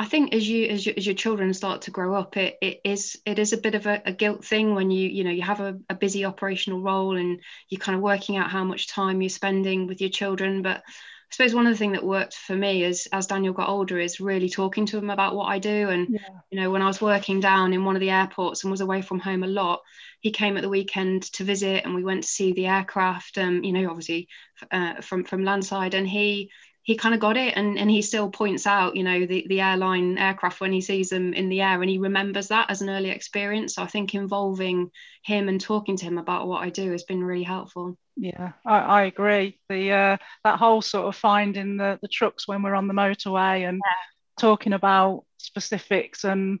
I 0.00 0.06
think 0.06 0.34
as 0.34 0.48
you 0.48 0.66
as, 0.68 0.86
you, 0.86 0.94
as 0.96 1.04
your 1.04 1.14
children 1.14 1.52
start 1.52 1.82
to 1.82 1.90
grow 1.90 2.14
up, 2.14 2.38
it, 2.38 2.56
it 2.62 2.80
is 2.84 3.18
it 3.26 3.38
is 3.38 3.52
a 3.52 3.58
bit 3.58 3.74
of 3.74 3.84
a, 3.84 4.00
a 4.06 4.12
guilt 4.12 4.42
thing 4.42 4.74
when 4.74 4.90
you 4.90 5.06
you 5.06 5.24
know 5.24 5.30
you 5.30 5.42
have 5.42 5.60
a, 5.60 5.78
a, 5.90 5.94
busy 5.94 6.24
operational 6.24 6.80
role 6.80 7.18
and 7.18 7.38
you're 7.68 7.82
kind 7.82 7.96
of 7.96 8.00
working 8.00 8.38
out 8.38 8.50
how 8.50 8.64
much 8.64 8.88
time 8.88 9.20
you're 9.20 9.28
spending 9.28 9.86
with 9.86 10.00
your 10.00 10.08
children. 10.08 10.62
But 10.62 10.78
I 10.78 11.32
suppose 11.32 11.54
one 11.54 11.66
of 11.66 11.74
the 11.74 11.76
things 11.76 11.92
that 11.92 12.02
worked 12.02 12.32
for 12.32 12.56
me 12.56 12.82
is 12.82 13.08
as 13.12 13.26
Daniel 13.26 13.52
got 13.52 13.68
older 13.68 14.00
is 14.00 14.20
really 14.20 14.48
talking 14.48 14.86
to 14.86 14.96
him 14.96 15.10
about 15.10 15.36
what 15.36 15.50
I 15.50 15.58
do. 15.58 15.90
And 15.90 16.08
yeah. 16.08 16.20
you 16.50 16.58
know 16.58 16.70
when 16.70 16.80
I 16.80 16.86
was 16.86 17.02
working 17.02 17.38
down 17.38 17.74
in 17.74 17.84
one 17.84 17.94
of 17.94 18.00
the 18.00 18.08
airports 18.08 18.64
and 18.64 18.70
was 18.70 18.80
away 18.80 19.02
from 19.02 19.18
home 19.18 19.42
a 19.42 19.48
lot, 19.48 19.82
he 20.20 20.30
came 20.30 20.56
at 20.56 20.62
the 20.62 20.70
weekend 20.70 21.24
to 21.34 21.44
visit 21.44 21.84
and 21.84 21.94
we 21.94 22.04
went 22.04 22.22
to 22.22 22.28
see 22.28 22.54
the 22.54 22.68
aircraft. 22.68 23.36
Um, 23.36 23.62
you 23.62 23.74
know 23.74 23.90
obviously 23.90 24.28
uh, 24.70 25.02
from 25.02 25.24
from 25.24 25.44
landside 25.44 25.92
and 25.92 26.08
he 26.08 26.50
he 26.82 26.96
kind 26.96 27.14
of 27.14 27.20
got 27.20 27.36
it 27.36 27.54
and, 27.56 27.78
and 27.78 27.90
he 27.90 28.00
still 28.02 28.30
points 28.30 28.66
out 28.66 28.96
you 28.96 29.02
know 29.02 29.26
the, 29.26 29.46
the 29.48 29.60
airline 29.60 30.16
aircraft 30.18 30.60
when 30.60 30.72
he 30.72 30.80
sees 30.80 31.10
them 31.10 31.34
in 31.34 31.48
the 31.48 31.60
air 31.60 31.80
and 31.80 31.90
he 31.90 31.98
remembers 31.98 32.48
that 32.48 32.70
as 32.70 32.82
an 32.82 32.90
early 32.90 33.10
experience. 33.10 33.74
So 33.74 33.82
i 33.82 33.86
think 33.86 34.14
involving 34.14 34.90
him 35.22 35.48
and 35.48 35.60
talking 35.60 35.96
to 35.96 36.04
him 36.04 36.18
about 36.18 36.48
what 36.48 36.62
i 36.62 36.70
do 36.70 36.90
has 36.92 37.04
been 37.04 37.22
really 37.22 37.42
helpful. 37.42 37.96
Yeah 38.16 38.52
i, 38.64 38.78
I 38.78 39.02
agree. 39.02 39.60
The 39.68 39.92
uh, 39.92 40.16
that 40.44 40.58
whole 40.58 40.82
sort 40.82 41.06
of 41.06 41.16
finding 41.16 41.76
the, 41.76 41.98
the 42.02 42.08
trucks 42.08 42.48
when 42.48 42.62
we're 42.62 42.74
on 42.74 42.88
the 42.88 42.94
motorway 42.94 43.68
and 43.68 43.80
yeah. 43.84 44.40
talking 44.40 44.72
about 44.72 45.24
specifics 45.38 46.24
and 46.24 46.60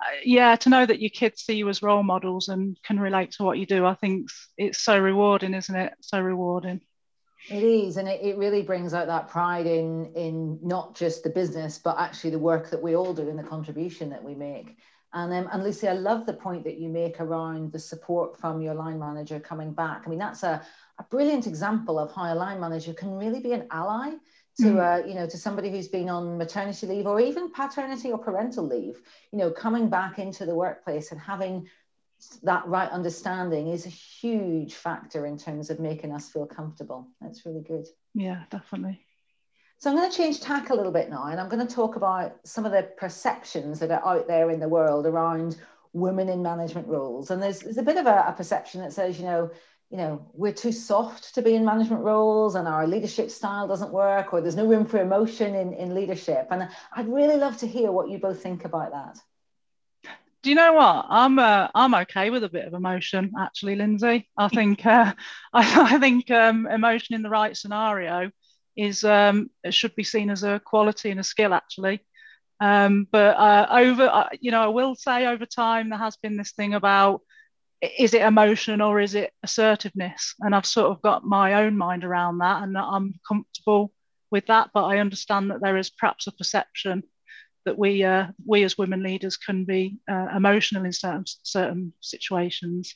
uh, 0.00 0.16
yeah 0.24 0.56
to 0.56 0.70
know 0.70 0.84
that 0.84 1.00
your 1.00 1.10
kids 1.10 1.42
see 1.42 1.54
you 1.54 1.68
as 1.68 1.82
role 1.82 2.02
models 2.02 2.48
and 2.48 2.78
can 2.82 2.98
relate 2.98 3.32
to 3.32 3.42
what 3.44 3.58
you 3.58 3.66
do 3.66 3.86
i 3.86 3.94
think 3.94 4.28
it's 4.56 4.78
so 4.78 4.98
rewarding 4.98 5.54
isn't 5.54 5.76
it? 5.76 5.92
So 6.00 6.20
rewarding 6.20 6.80
it 7.50 7.62
is, 7.62 7.96
and 7.96 8.08
it, 8.08 8.20
it 8.22 8.36
really 8.38 8.62
brings 8.62 8.94
out 8.94 9.06
that 9.08 9.28
pride 9.28 9.66
in 9.66 10.12
in 10.14 10.58
not 10.62 10.94
just 10.94 11.22
the 11.22 11.30
business, 11.30 11.78
but 11.78 11.98
actually 11.98 12.30
the 12.30 12.38
work 12.38 12.70
that 12.70 12.82
we 12.82 12.94
all 12.94 13.12
do 13.12 13.28
and 13.28 13.38
the 13.38 13.42
contribution 13.42 14.10
that 14.10 14.22
we 14.22 14.34
make. 14.34 14.76
And 15.14 15.32
um, 15.32 15.48
and 15.52 15.62
Lucy, 15.62 15.88
I 15.88 15.92
love 15.92 16.24
the 16.24 16.32
point 16.32 16.64
that 16.64 16.78
you 16.78 16.88
make 16.88 17.20
around 17.20 17.72
the 17.72 17.78
support 17.78 18.38
from 18.38 18.62
your 18.62 18.74
line 18.74 18.98
manager 18.98 19.40
coming 19.40 19.72
back. 19.72 20.02
I 20.06 20.08
mean, 20.08 20.18
that's 20.18 20.42
a, 20.42 20.64
a 20.98 21.02
brilliant 21.10 21.46
example 21.46 21.98
of 21.98 22.14
how 22.14 22.32
a 22.32 22.34
line 22.34 22.60
manager 22.60 22.94
can 22.94 23.12
really 23.18 23.40
be 23.40 23.52
an 23.52 23.66
ally 23.70 24.12
to 24.58 24.64
mm. 24.64 25.04
uh, 25.04 25.06
you 25.06 25.14
know 25.14 25.26
to 25.26 25.38
somebody 25.38 25.70
who's 25.70 25.88
been 25.88 26.08
on 26.08 26.38
maternity 26.38 26.86
leave 26.86 27.06
or 27.06 27.20
even 27.20 27.50
paternity 27.50 28.12
or 28.12 28.18
parental 28.18 28.66
leave. 28.66 29.00
You 29.32 29.38
know, 29.38 29.50
coming 29.50 29.88
back 29.88 30.18
into 30.18 30.46
the 30.46 30.54
workplace 30.54 31.12
and 31.12 31.20
having 31.20 31.68
that 32.42 32.66
right 32.66 32.90
understanding 32.90 33.68
is 33.68 33.86
a 33.86 33.90
huge 33.90 34.74
factor 34.74 35.26
in 35.26 35.38
terms 35.38 35.70
of 35.70 35.80
making 35.80 36.12
us 36.12 36.28
feel 36.28 36.46
comfortable. 36.46 37.08
That's 37.20 37.44
really 37.46 37.62
good. 37.62 37.86
Yeah, 38.14 38.42
definitely. 38.50 39.00
So 39.78 39.90
I'm 39.90 39.96
going 39.96 40.10
to 40.10 40.16
change 40.16 40.40
tack 40.40 40.70
a 40.70 40.74
little 40.74 40.92
bit 40.92 41.10
now, 41.10 41.24
and 41.26 41.40
I'm 41.40 41.48
going 41.48 41.66
to 41.66 41.74
talk 41.74 41.96
about 41.96 42.36
some 42.44 42.64
of 42.64 42.72
the 42.72 42.84
perceptions 42.96 43.80
that 43.80 43.90
are 43.90 44.06
out 44.06 44.28
there 44.28 44.50
in 44.50 44.60
the 44.60 44.68
world 44.68 45.06
around 45.06 45.56
women 45.92 46.28
in 46.28 46.42
management 46.42 46.86
roles. 46.86 47.30
And 47.30 47.42
there's, 47.42 47.60
there's 47.60 47.78
a 47.78 47.82
bit 47.82 47.96
of 47.96 48.06
a, 48.06 48.24
a 48.28 48.32
perception 48.32 48.80
that 48.82 48.92
says, 48.92 49.18
you 49.18 49.24
know, 49.24 49.50
you 49.90 49.98
know, 49.98 50.26
we're 50.32 50.52
too 50.52 50.72
soft 50.72 51.34
to 51.34 51.42
be 51.42 51.54
in 51.54 51.66
management 51.66 52.02
roles 52.02 52.54
and 52.54 52.66
our 52.66 52.86
leadership 52.86 53.30
style 53.30 53.68
doesn't 53.68 53.92
work, 53.92 54.32
or 54.32 54.40
there's 54.40 54.56
no 54.56 54.66
room 54.66 54.86
for 54.86 54.98
emotion 55.00 55.54
in, 55.54 55.74
in 55.74 55.94
leadership. 55.94 56.46
And 56.50 56.68
I'd 56.94 57.08
really 57.08 57.36
love 57.36 57.58
to 57.58 57.66
hear 57.66 57.92
what 57.92 58.08
you 58.08 58.18
both 58.18 58.42
think 58.42 58.64
about 58.64 58.92
that. 58.92 59.18
Do 60.42 60.50
you 60.50 60.56
know 60.56 60.72
what? 60.72 61.06
I'm 61.08 61.38
uh, 61.38 61.68
I'm 61.72 61.94
okay 61.94 62.30
with 62.30 62.42
a 62.42 62.48
bit 62.48 62.66
of 62.66 62.74
emotion, 62.74 63.32
actually, 63.38 63.76
Lindsay. 63.76 64.28
I 64.36 64.48
think 64.48 64.84
uh, 64.84 65.14
I, 65.52 65.94
I, 65.94 65.98
think 65.98 66.30
um, 66.32 66.66
emotion 66.66 67.14
in 67.14 67.22
the 67.22 67.30
right 67.30 67.56
scenario 67.56 68.30
is 68.76 69.04
um, 69.04 69.50
should 69.70 69.94
be 69.94 70.02
seen 70.02 70.30
as 70.30 70.42
a 70.42 70.60
quality 70.64 71.10
and 71.10 71.20
a 71.20 71.24
skill, 71.24 71.54
actually. 71.54 72.04
Um, 72.58 73.06
but 73.12 73.36
uh, 73.36 73.66
over, 73.70 74.04
uh, 74.04 74.28
you 74.40 74.50
know, 74.50 74.62
I 74.62 74.68
will 74.68 74.96
say 74.96 75.26
over 75.26 75.46
time 75.46 75.90
there 75.90 75.98
has 75.98 76.16
been 76.16 76.36
this 76.36 76.52
thing 76.52 76.74
about 76.74 77.22
is 77.98 78.14
it 78.14 78.22
emotion 78.22 78.80
or 78.80 79.00
is 79.00 79.14
it 79.14 79.32
assertiveness? 79.44 80.34
And 80.40 80.54
I've 80.56 80.66
sort 80.66 80.90
of 80.90 81.02
got 81.02 81.24
my 81.24 81.54
own 81.54 81.76
mind 81.76 82.02
around 82.02 82.38
that, 82.38 82.64
and 82.64 82.76
I'm 82.76 83.14
comfortable 83.28 83.92
with 84.32 84.46
that. 84.46 84.70
But 84.74 84.86
I 84.86 84.98
understand 84.98 85.52
that 85.52 85.60
there 85.60 85.76
is 85.76 85.90
perhaps 85.90 86.26
a 86.26 86.32
perception 86.32 87.04
that 87.64 87.78
we 87.78 88.04
uh, 88.04 88.26
we 88.46 88.64
as 88.64 88.78
women 88.78 89.02
leaders 89.02 89.36
can 89.36 89.64
be 89.64 89.98
uh, 90.10 90.28
emotional 90.34 90.84
in 90.84 90.92
certain 90.92 91.24
certain 91.42 91.92
situations. 92.00 92.94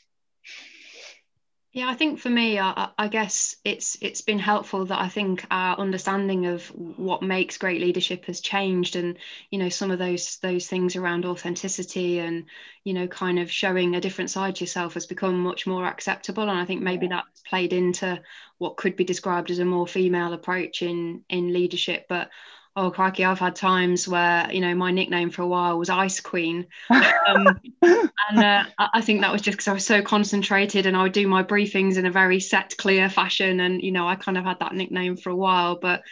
Yeah, 1.76 1.90
I 1.90 1.94
think 1.94 2.18
for 2.18 2.30
me, 2.30 2.58
I, 2.58 2.88
I, 2.96 3.08
guess 3.08 3.54
it's 3.62 3.98
it's 4.00 4.22
been 4.22 4.38
helpful 4.38 4.86
that 4.86 4.98
I 4.98 5.10
think 5.10 5.44
our 5.50 5.78
understanding 5.78 6.46
of 6.46 6.66
what 6.68 7.20
makes 7.20 7.58
great 7.58 7.82
leadership 7.82 8.24
has 8.24 8.40
changed, 8.40 8.96
and 8.96 9.18
you 9.50 9.58
know 9.58 9.68
some 9.68 9.90
of 9.90 9.98
those 9.98 10.38
those 10.38 10.68
things 10.68 10.96
around 10.96 11.26
authenticity 11.26 12.20
and 12.20 12.46
you 12.84 12.94
know 12.94 13.06
kind 13.06 13.38
of 13.38 13.50
showing 13.50 13.94
a 13.94 14.00
different 14.00 14.30
side 14.30 14.56
to 14.56 14.64
yourself 14.64 14.94
has 14.94 15.04
become 15.04 15.38
much 15.42 15.66
more 15.66 15.84
acceptable, 15.84 16.44
and 16.44 16.58
I 16.58 16.64
think 16.64 16.80
maybe 16.80 17.08
that's 17.08 17.42
played 17.42 17.74
into 17.74 18.22
what 18.56 18.78
could 18.78 18.96
be 18.96 19.04
described 19.04 19.50
as 19.50 19.58
a 19.58 19.66
more 19.66 19.86
female 19.86 20.32
approach 20.32 20.80
in 20.80 21.24
in 21.28 21.52
leadership, 21.52 22.06
but 22.08 22.30
oh 22.76 22.90
crikey 22.90 23.24
i've 23.24 23.38
had 23.38 23.56
times 23.56 24.06
where 24.06 24.48
you 24.52 24.60
know 24.60 24.74
my 24.74 24.90
nickname 24.90 25.30
for 25.30 25.42
a 25.42 25.46
while 25.46 25.78
was 25.78 25.90
ice 25.90 26.20
queen. 26.20 26.66
Um, 26.90 27.60
and 27.82 28.38
uh, 28.38 28.64
i 28.78 29.00
think 29.00 29.22
that 29.22 29.32
was 29.32 29.42
just 29.42 29.56
because 29.56 29.68
i 29.68 29.72
was 29.72 29.86
so 29.86 30.02
concentrated 30.02 30.86
and 30.86 30.96
i 30.96 31.02
would 31.02 31.12
do 31.12 31.26
my 31.26 31.42
briefings 31.42 31.96
in 31.96 32.06
a 32.06 32.10
very 32.10 32.38
set 32.38 32.76
clear 32.76 33.08
fashion 33.08 33.60
and 33.60 33.82
you 33.82 33.92
know 33.92 34.06
i 34.06 34.14
kind 34.14 34.38
of 34.38 34.44
had 34.44 34.60
that 34.60 34.74
nickname 34.74 35.16
for 35.16 35.30
a 35.30 35.36
while. 35.36 35.78
But 35.80 36.02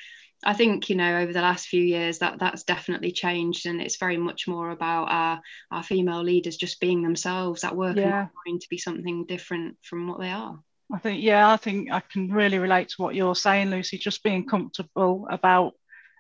i 0.45 0.53
think 0.53 0.91
you 0.91 0.97
know 0.97 1.19
over 1.19 1.33
the 1.33 1.41
last 1.41 1.69
few 1.69 1.83
years 1.83 2.19
that 2.19 2.39
that's 2.39 2.65
definitely 2.65 3.13
changed 3.13 3.67
and 3.67 3.81
it's 3.81 3.97
very 3.97 4.17
much 4.17 4.47
more 4.49 4.71
about 4.71 5.11
our, 5.11 5.41
our 5.71 5.83
female 5.83 6.23
leaders 6.23 6.57
just 6.57 6.81
being 6.81 7.03
themselves 7.03 7.65
at 7.65 7.77
work 7.77 7.97
yeah. 7.97 8.21
and 8.21 8.29
trying 8.45 8.59
to 8.59 8.69
be 8.69 8.79
something 8.79 9.25
different 9.27 9.77
from 9.83 10.09
what 10.09 10.21
they 10.21 10.31
are. 10.31 10.59
I 10.93 10.99
think, 10.99 11.23
yeah, 11.23 11.51
I 11.51 11.57
think 11.57 11.91
I 11.91 12.01
can 12.01 12.31
really 12.31 12.59
relate 12.59 12.91
to 12.91 13.03
what 13.03 13.15
you're 13.15 13.35
saying, 13.35 13.71
Lucy, 13.71 13.97
just 13.97 14.23
being 14.23 14.47
comfortable 14.47 15.27
about 15.31 15.73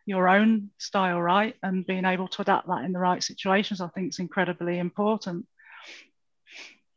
your 0.06 0.28
own 0.28 0.70
style 0.78 1.20
right? 1.20 1.54
And 1.62 1.87
being 1.87 2.04
able 2.04 2.28
to 2.28 2.42
adapt 2.42 2.68
that 2.68 2.84
in 2.84 2.92
the 2.92 2.99
right 2.99 3.23
situations 3.23 3.80
i 3.80 3.88
think 3.88 4.11
is 4.11 4.18
incredibly 4.18 4.78
important. 4.78 5.46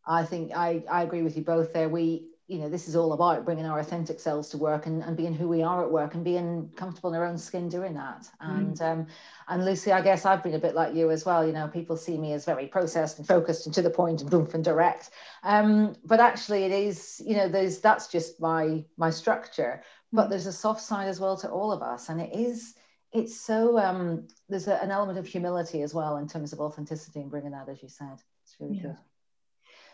I 0.06 0.24
think 0.24 0.52
i, 0.56 0.84
I 0.90 1.04
agree 1.04 1.22
with 1.22 1.36
you 1.38 1.44
both 1.44 1.74
there. 1.74 1.90
We 1.90 2.28
you 2.48 2.60
know 2.60 2.70
this 2.70 2.88
is 2.88 2.96
all 2.96 3.12
about 3.12 3.44
bringing 3.44 3.66
our 3.66 3.80
authentic 3.80 4.22
selves 4.22 4.48
to 4.50 4.58
work 4.58 4.86
and, 4.86 5.04
and 5.04 5.18
being 5.18 5.34
who 5.34 5.50
we 5.50 5.64
are 5.64 5.84
at 5.84 5.92
work 5.92 6.14
and 6.14 6.24
being 6.24 6.72
comfortable 6.78 7.14
in 7.14 7.20
our 7.20 7.26
own 7.26 7.38
skin 7.38 7.68
doing 7.68 7.94
that. 7.96 8.30
Mm. 8.42 8.58
and 8.58 8.82
um, 8.82 9.08
and 9.50 9.66
lucy 9.66 9.92
i 9.92 10.02
guess 10.02 10.26
i've 10.26 10.44
been 10.44 10.54
a 10.54 10.60
bit 10.60 10.76
like 10.76 10.96
you 10.96 11.12
as 11.12 11.26
well. 11.26 11.46
You 11.46 11.54
know 11.54 11.68
people 11.68 11.98
see 11.98 12.18
me 12.18 12.34
as 12.34 12.46
very 12.46 12.68
processed 12.68 13.20
and 13.20 13.28
focused 13.28 13.66
and 13.66 13.76
to 13.76 13.82
the 13.82 13.90
point 13.90 14.22
and 14.22 14.30
boom 14.30 14.48
and 14.54 14.64
direct. 14.64 15.10
Um, 15.44 15.96
but 16.06 16.20
actually 16.20 16.64
it 16.64 16.72
is 16.72 17.22
you 17.26 17.36
know 17.36 17.50
there's 17.50 17.80
that's 17.80 18.08
just 18.08 18.40
my 18.40 18.86
my 18.98 19.10
structure. 19.10 19.84
But 20.14 20.28
mm. 20.28 20.30
there's 20.30 20.48
a 20.48 20.54
soft 20.54 20.82
side 20.82 21.10
as 21.10 21.20
well 21.20 21.36
to 21.38 21.50
all 21.50 21.74
of 21.74 21.82
us. 21.82 22.08
And 22.08 22.22
it 22.22 22.34
is 22.34 22.76
it's 23.18 23.40
so 23.40 23.78
um, 23.78 24.28
there's 24.50 24.68
a, 24.68 24.82
an 24.82 24.92
element 24.92 25.18
of 25.18 25.28
humility 25.28 25.82
as 25.82 25.94
well 25.94 26.18
in 26.18 26.28
terms 26.28 26.54
of 26.54 26.60
authenticity 26.60 27.20
and 27.20 27.30
bringing 27.30 27.52
that, 27.52 27.70
as 27.70 27.82
you 27.82 27.90
said. 27.90 28.22
It's 28.44 28.56
really 28.60 28.78
yeah. 28.78 28.82
good. 28.84 28.98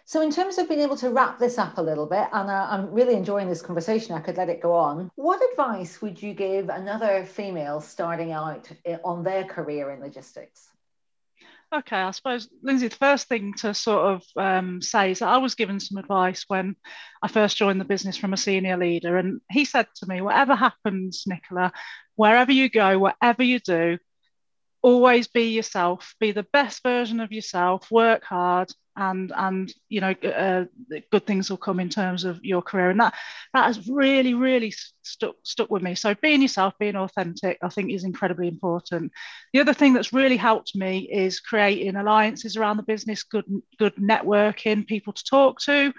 So, 0.05 0.21
in 0.21 0.31
terms 0.31 0.57
of 0.57 0.67
being 0.67 0.81
able 0.81 0.97
to 0.97 1.09
wrap 1.09 1.39
this 1.39 1.57
up 1.57 1.77
a 1.77 1.81
little 1.81 2.05
bit, 2.05 2.27
and 2.33 2.49
uh, 2.49 2.67
I'm 2.69 2.91
really 2.91 3.15
enjoying 3.15 3.47
this 3.47 3.61
conversation, 3.61 4.15
I 4.15 4.19
could 4.19 4.35
let 4.35 4.49
it 4.49 4.61
go 4.61 4.73
on. 4.73 5.09
What 5.15 5.41
advice 5.51 6.01
would 6.01 6.21
you 6.21 6.33
give 6.33 6.67
another 6.67 7.23
female 7.23 7.79
starting 7.79 8.33
out 8.33 8.69
eh, 8.85 8.97
on 9.05 9.23
their 9.23 9.45
career 9.45 9.91
in 9.91 10.01
logistics? 10.01 10.69
Okay, 11.73 11.97
I 11.97 12.11
suppose, 12.11 12.47
Lindsay, 12.61 12.87
the 12.87 12.95
first 12.95 13.27
thing 13.27 13.53
to 13.55 13.73
sort 13.73 14.05
of 14.05 14.23
um, 14.37 14.79
say 14.79 15.09
is 15.11 15.19
that 15.19 15.29
I 15.29 15.37
was 15.37 15.55
given 15.55 15.79
some 15.79 15.97
advice 15.97 16.45
when 16.47 16.75
I 17.23 17.27
first 17.27 17.57
joined 17.57 17.81
the 17.81 17.85
business 17.85 18.15
from 18.15 18.31
a 18.31 18.37
senior 18.37 18.77
leader. 18.77 19.17
And 19.17 19.41
he 19.49 19.65
said 19.65 19.87
to 19.95 20.05
me, 20.05 20.21
Whatever 20.21 20.53
happens, 20.53 21.23
Nicola, 21.25 21.71
wherever 22.15 22.51
you 22.51 22.69
go, 22.69 22.99
whatever 22.99 23.41
you 23.41 23.59
do, 23.59 23.97
always 24.83 25.27
be 25.27 25.49
yourself, 25.49 26.13
be 26.19 26.31
the 26.31 26.45
best 26.53 26.83
version 26.83 27.19
of 27.19 27.31
yourself, 27.31 27.89
work 27.89 28.23
hard, 28.23 28.71
and 28.95 29.31
and 29.35 29.73
you 29.89 30.01
know 30.01 30.11
uh, 30.23 30.65
good 31.11 31.25
things 31.25 31.49
will 31.49 31.57
come 31.57 31.79
in 31.79 31.89
terms 31.89 32.23
of 32.23 32.43
your 32.43 32.61
career. 32.61 32.89
And 32.89 32.99
that 32.99 33.13
that 33.53 33.65
has 33.65 33.87
really 33.89 34.33
really 34.33 34.73
stuck 35.01 35.35
stuck 35.43 35.69
with 35.69 35.81
me. 35.81 35.95
So 35.95 36.15
being 36.15 36.41
yourself 36.41 36.73
being 36.79 36.95
authentic 36.95 37.57
i 37.61 37.69
think 37.69 37.91
is 37.91 38.03
incredibly 38.03 38.47
important. 38.47 39.11
The 39.53 39.59
other 39.59 39.73
thing 39.73 39.93
that's 39.93 40.13
really 40.13 40.37
helped 40.37 40.75
me 40.75 41.09
is 41.11 41.39
creating 41.39 41.95
alliances 41.95 42.57
around 42.57 42.77
the 42.77 42.83
business 42.83 43.23
good 43.23 43.45
good 43.79 43.95
networking 43.95 44.87
people 44.87 45.13
to 45.13 45.23
talk 45.23 45.59
to 45.61 45.93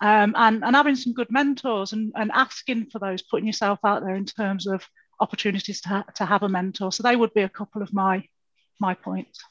um, 0.00 0.34
and, 0.36 0.64
and 0.64 0.74
having 0.74 0.96
some 0.96 1.12
good 1.12 1.30
mentors 1.30 1.92
and, 1.92 2.12
and 2.14 2.30
asking 2.32 2.86
for 2.86 2.98
those 2.98 3.22
putting 3.22 3.46
yourself 3.46 3.78
out 3.84 4.02
there 4.02 4.14
in 4.14 4.24
terms 4.24 4.66
of 4.66 4.82
opportunities 5.20 5.82
to, 5.82 5.88
ha- 5.90 6.04
to 6.14 6.24
have 6.24 6.42
a 6.42 6.48
mentor. 6.48 6.90
So 6.90 7.02
they 7.02 7.16
would 7.16 7.34
be 7.34 7.42
a 7.42 7.48
couple 7.48 7.82
of 7.82 7.92
my 7.92 8.24
my 8.78 8.94
points 8.94 9.44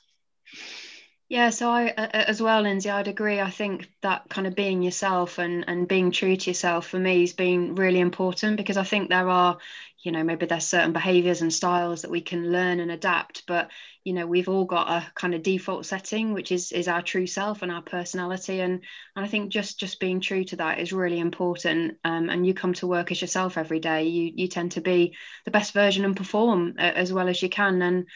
yeah, 1.30 1.52
so 1.52 1.70
I 1.70 1.90
as 1.90 2.42
well, 2.42 2.64
Lindsay, 2.64 2.90
I'd 2.90 3.08
agree. 3.08 3.40
I 3.40 3.52
think 3.52 3.88
that 4.02 4.28
kind 4.30 4.48
of 4.48 4.56
being 4.56 4.82
yourself 4.82 5.38
and 5.38 5.64
and 5.68 5.88
being 5.88 6.10
true 6.10 6.36
to 6.36 6.50
yourself 6.50 6.88
for 6.88 6.98
me 6.98 7.22
has 7.22 7.34
been 7.34 7.76
really 7.76 8.00
important 8.00 8.58
because 8.58 8.78
I 8.78 8.84
think 8.84 9.10
there 9.10 9.30
are, 9.30 9.60
you 10.04 10.12
know, 10.12 10.24
maybe 10.24 10.48
there's 10.48 10.66
certain 10.66 10.92
behaviors 10.92 11.44
and 11.44 11.54
styles 11.54 12.02
that 12.02 12.10
we 12.10 12.22
can 12.22 12.52
learn 12.52 12.80
and 12.80 12.90
adapt, 12.90 13.46
but 13.46 13.70
you 14.04 14.14
know, 14.14 14.26
we've 14.26 14.50
all 14.50 14.66
got 14.66 14.90
a 14.90 15.06
kind 15.14 15.36
of 15.36 15.44
default 15.44 15.86
setting, 15.86 16.34
which 16.34 16.52
is 16.52 16.72
is 16.72 16.88
our 16.88 17.04
true 17.04 17.28
self 17.28 17.62
and 17.62 17.72
our 17.72 17.84
personality, 17.84 18.60
and 18.62 18.84
and 19.16 19.24
I 19.24 19.28
think 19.28 19.52
just 19.52 19.80
just 19.80 20.00
being 20.00 20.22
true 20.22 20.44
to 20.46 20.56
that 20.56 20.80
is 20.80 20.92
really 20.94 21.20
important. 21.20 21.98
Um, 22.04 22.30
and 22.30 22.44
you 22.46 22.56
come 22.56 22.74
to 22.76 22.88
work 22.88 23.12
as 23.12 23.22
yourself 23.22 23.56
every 23.56 23.80
day. 23.80 24.06
You 24.06 24.32
you 24.36 24.48
tend 24.48 24.72
to 24.74 24.82
be 24.82 25.16
the 25.46 25.52
best 25.52 25.74
version 25.74 26.06
and 26.06 26.18
perform 26.18 26.74
uh, 26.80 26.82
as 26.82 27.14
well 27.14 27.30
as 27.30 27.40
you 27.44 27.50
can, 27.50 27.84
and 27.84 28.08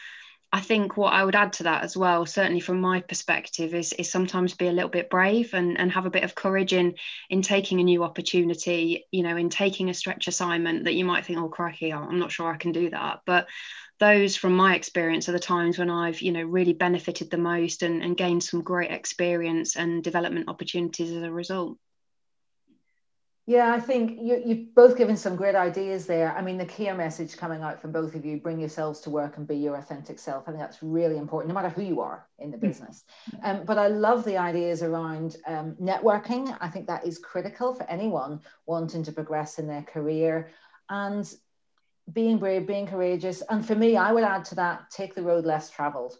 I 0.54 0.60
think 0.60 0.96
what 0.96 1.12
I 1.12 1.24
would 1.24 1.34
add 1.34 1.54
to 1.54 1.64
that 1.64 1.82
as 1.82 1.96
well, 1.96 2.26
certainly 2.26 2.60
from 2.60 2.80
my 2.80 3.00
perspective, 3.00 3.74
is 3.74 3.92
is 3.94 4.08
sometimes 4.08 4.54
be 4.54 4.68
a 4.68 4.72
little 4.72 4.88
bit 4.88 5.10
brave 5.10 5.52
and, 5.52 5.76
and 5.76 5.90
have 5.90 6.06
a 6.06 6.10
bit 6.10 6.22
of 6.22 6.36
courage 6.36 6.72
in 6.72 6.94
in 7.28 7.42
taking 7.42 7.80
a 7.80 7.82
new 7.82 8.04
opportunity, 8.04 9.04
you 9.10 9.24
know, 9.24 9.36
in 9.36 9.50
taking 9.50 9.90
a 9.90 9.94
stretch 9.94 10.28
assignment 10.28 10.84
that 10.84 10.94
you 10.94 11.04
might 11.04 11.26
think, 11.26 11.40
oh 11.40 11.48
crikey, 11.48 11.92
I'm 11.92 12.20
not 12.20 12.30
sure 12.30 12.52
I 12.52 12.56
can 12.56 12.70
do 12.70 12.88
that. 12.90 13.22
But 13.26 13.48
those 13.98 14.36
from 14.36 14.54
my 14.54 14.76
experience 14.76 15.28
are 15.28 15.32
the 15.32 15.40
times 15.40 15.76
when 15.76 15.90
I've, 15.90 16.22
you 16.22 16.30
know, 16.30 16.44
really 16.44 16.72
benefited 16.72 17.30
the 17.30 17.36
most 17.36 17.82
and, 17.82 18.00
and 18.00 18.16
gained 18.16 18.44
some 18.44 18.62
great 18.62 18.92
experience 18.92 19.74
and 19.74 20.04
development 20.04 20.48
opportunities 20.48 21.10
as 21.10 21.24
a 21.24 21.32
result. 21.32 21.78
Yeah, 23.46 23.74
I 23.74 23.80
think 23.80 24.18
you, 24.22 24.42
you've 24.44 24.74
both 24.74 24.96
given 24.96 25.18
some 25.18 25.36
great 25.36 25.54
ideas 25.54 26.06
there. 26.06 26.34
I 26.34 26.40
mean, 26.40 26.56
the 26.56 26.64
clear 26.64 26.94
message 26.94 27.36
coming 27.36 27.62
out 27.62 27.78
from 27.78 27.92
both 27.92 28.14
of 28.14 28.24
you 28.24 28.38
bring 28.38 28.58
yourselves 28.58 29.00
to 29.00 29.10
work 29.10 29.36
and 29.36 29.46
be 29.46 29.56
your 29.56 29.76
authentic 29.76 30.18
self. 30.18 30.44
I 30.44 30.52
think 30.52 30.60
that's 30.60 30.82
really 30.82 31.18
important, 31.18 31.54
no 31.54 31.60
matter 31.60 31.68
who 31.68 31.82
you 31.82 32.00
are 32.00 32.26
in 32.38 32.50
the 32.50 32.56
mm. 32.56 32.62
business. 32.62 33.04
Um, 33.42 33.64
but 33.66 33.76
I 33.76 33.88
love 33.88 34.24
the 34.24 34.38
ideas 34.38 34.82
around 34.82 35.36
um, 35.46 35.76
networking. 35.78 36.56
I 36.58 36.68
think 36.68 36.86
that 36.86 37.06
is 37.06 37.18
critical 37.18 37.74
for 37.74 37.82
anyone 37.90 38.40
wanting 38.64 39.02
to 39.04 39.12
progress 39.12 39.58
in 39.58 39.66
their 39.66 39.82
career 39.82 40.50
and 40.88 41.30
being 42.10 42.38
brave, 42.38 42.66
being 42.66 42.86
courageous. 42.86 43.42
And 43.50 43.66
for 43.66 43.74
me, 43.74 43.98
I 43.98 44.12
would 44.12 44.24
add 44.24 44.46
to 44.46 44.54
that 44.54 44.90
take 44.90 45.14
the 45.14 45.22
road 45.22 45.44
less 45.44 45.68
traveled. 45.68 46.16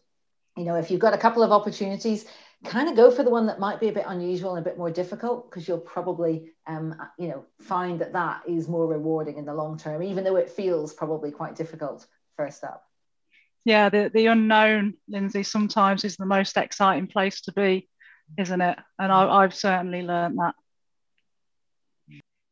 You 0.58 0.64
know, 0.64 0.76
if 0.76 0.90
you've 0.90 1.00
got 1.00 1.14
a 1.14 1.18
couple 1.18 1.42
of 1.42 1.52
opportunities, 1.52 2.26
kind 2.64 2.88
of 2.88 2.96
go 2.96 3.10
for 3.10 3.22
the 3.22 3.30
one 3.30 3.46
that 3.46 3.60
might 3.60 3.80
be 3.80 3.88
a 3.88 3.92
bit 3.92 4.04
unusual 4.06 4.54
and 4.54 4.66
a 4.66 4.68
bit 4.68 4.78
more 4.78 4.90
difficult 4.90 5.50
because 5.50 5.68
you'll 5.68 5.78
probably 5.78 6.52
um, 6.66 6.94
you 7.18 7.28
know 7.28 7.44
find 7.60 8.00
that 8.00 8.12
that 8.12 8.42
is 8.48 8.68
more 8.68 8.86
rewarding 8.86 9.38
in 9.38 9.44
the 9.44 9.54
long 9.54 9.78
term 9.78 10.02
even 10.02 10.24
though 10.24 10.36
it 10.36 10.50
feels 10.50 10.92
probably 10.94 11.30
quite 11.30 11.54
difficult 11.54 12.06
first 12.36 12.64
up. 12.64 12.84
Yeah 13.64 13.88
the, 13.88 14.10
the 14.12 14.26
unknown 14.26 14.94
lindsay 15.08 15.42
sometimes 15.42 16.04
is 16.04 16.16
the 16.16 16.26
most 16.26 16.56
exciting 16.56 17.06
place 17.06 17.42
to 17.42 17.52
be 17.52 17.88
isn't 18.38 18.60
it? 18.60 18.78
And 18.98 19.12
I, 19.12 19.28
i've 19.42 19.54
certainly 19.54 20.02
learned 20.02 20.38
that 20.38 20.54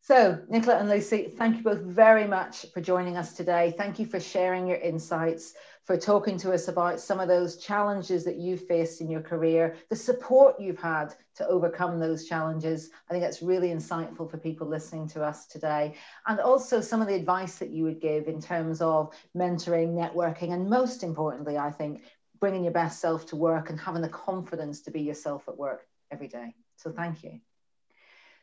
so, 0.04 0.40
Nicola 0.48 0.78
and 0.78 0.88
Lucy, 0.88 1.28
thank 1.28 1.56
you 1.56 1.62
both 1.62 1.80
very 1.80 2.26
much 2.26 2.66
for 2.74 2.80
joining 2.80 3.16
us 3.16 3.34
today. 3.34 3.72
Thank 3.78 4.00
you 4.00 4.06
for 4.06 4.18
sharing 4.18 4.66
your 4.66 4.78
insights 4.78 5.54
for 5.84 5.96
talking 5.96 6.36
to 6.38 6.52
us 6.52 6.66
about 6.66 6.98
some 6.98 7.20
of 7.20 7.28
those 7.28 7.56
challenges 7.56 8.24
that 8.24 8.34
you've 8.34 8.66
faced 8.66 9.00
in 9.00 9.08
your 9.08 9.20
career, 9.20 9.76
the 9.90 9.96
support 9.96 10.58
you've 10.58 10.80
had 10.80 11.14
to 11.36 11.46
overcome 11.46 12.00
those 12.00 12.26
challenges. 12.26 12.90
I 13.08 13.12
think 13.12 13.22
that's 13.22 13.42
really 13.42 13.68
insightful 13.68 14.28
for 14.28 14.38
people 14.38 14.66
listening 14.66 15.06
to 15.10 15.22
us 15.22 15.46
today. 15.46 15.94
And 16.26 16.40
also 16.40 16.80
some 16.80 17.00
of 17.00 17.06
the 17.06 17.14
advice 17.14 17.58
that 17.58 17.70
you 17.70 17.84
would 17.84 18.00
give 18.00 18.26
in 18.26 18.40
terms 18.40 18.80
of 18.80 19.14
mentoring, 19.36 19.94
networking, 19.94 20.52
and 20.52 20.68
most 20.68 21.04
importantly, 21.04 21.58
I 21.58 21.70
think, 21.70 22.02
bringing 22.40 22.64
your 22.64 22.72
best 22.72 23.00
self 23.00 23.26
to 23.26 23.36
work 23.36 23.70
and 23.70 23.78
having 23.78 24.02
the 24.02 24.08
confidence 24.08 24.80
to 24.82 24.90
be 24.90 25.02
yourself 25.02 25.48
at 25.48 25.56
work 25.56 25.86
every 26.10 26.26
day. 26.26 26.56
So 26.76 26.90
thank 26.90 27.22
you. 27.22 27.40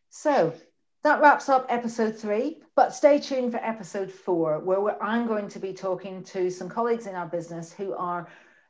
So 0.09 0.53
that 1.03 1.22
wraps 1.22 1.48
up 1.48 1.65
episode 1.70 2.18
three, 2.18 2.62
but 2.75 2.94
stay 2.94 3.20
tuned 3.20 3.51
for 3.51 3.60
episode 3.63 4.12
four, 4.12 4.60
where 4.60 5.01
I'm 5.01 5.27
going 5.27 5.48
to 5.50 5.60
be 5.60 5.74
talking 5.74 6.24
to 6.25 6.50
some 6.50 6.68
colleagues 6.68 7.08
in 7.08 7.15
our 7.15 7.27
business 7.27 7.72
who 7.72 7.94
are 7.94 8.27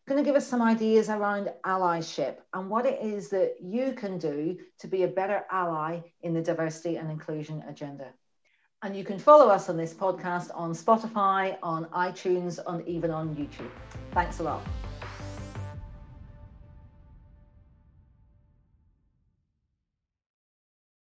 going 0.07 0.23
to 0.23 0.27
give 0.27 0.35
us 0.35 0.47
some 0.47 0.61
ideas 0.61 1.09
around 1.09 1.51
allyship 1.65 2.37
and 2.53 2.69
what 2.69 2.85
it 2.85 2.99
is 3.01 3.29
that 3.29 3.55
you 3.61 3.93
can 3.93 4.17
do 4.17 4.57
to 4.79 4.87
be 4.87 5.03
a 5.03 5.07
better 5.07 5.43
ally 5.51 5.99
in 6.23 6.33
the 6.33 6.41
diversity 6.41 6.97
and 6.97 7.11
inclusion 7.11 7.63
agenda. 7.67 8.07
And 8.81 8.95
you 8.95 9.03
can 9.03 9.19
follow 9.19 9.49
us 9.49 9.69
on 9.69 9.77
this 9.77 9.93
podcast 9.93 10.49
on 10.55 10.71
Spotify, 10.71 11.57
on 11.61 11.85
iTunes, 11.85 12.59
and 12.65 12.87
even 12.87 13.11
on 13.11 13.35
YouTube. 13.35 13.71
Thanks 14.13 14.39
a 14.39 14.43
lot. 14.43 14.63